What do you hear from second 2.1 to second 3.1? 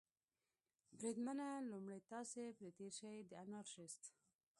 تاسې پرې تېر